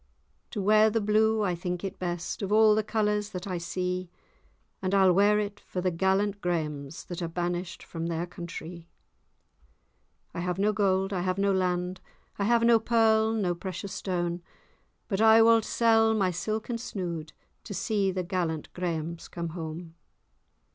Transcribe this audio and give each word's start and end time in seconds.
To 0.49 0.63
wear 0.63 0.89
the 0.89 0.99
blue 0.99 1.43
I 1.43 1.53
think 1.53 1.83
it 1.83 1.99
best, 1.99 2.41
Of 2.41 2.51
all 2.51 2.73
the 2.73 2.81
colours 2.83 3.29
that 3.29 3.45
I 3.45 3.59
see; 3.59 4.09
And 4.81 4.95
I'll 4.95 5.13
wear 5.13 5.37
it 5.37 5.59
for 5.59 5.79
the 5.79 5.91
gallant 5.91 6.41
Grahams, 6.41 7.03
That 7.03 7.21
are 7.21 7.27
banished 7.27 7.83
from 7.83 8.07
their 8.07 8.25
countrie. 8.25 8.87
I 10.33 10.39
have 10.39 10.57
no 10.57 10.73
gold, 10.73 11.13
I 11.13 11.21
have 11.21 11.37
no 11.37 11.51
land, 11.53 12.01
I 12.39 12.45
have 12.45 12.63
no 12.63 12.79
pearl 12.79 13.33
nor 13.33 13.53
precious 13.53 13.93
stane; 13.93 14.41
But 15.07 15.21
I 15.21 15.43
wald 15.43 15.65
sell 15.65 16.15
my 16.15 16.31
silken 16.31 16.79
snood, 16.79 17.31
To 17.65 17.73
see 17.75 18.09
the 18.09 18.23
gallant 18.23 18.73
Grahams 18.73 19.27
come 19.27 19.49
hame. 19.49 19.93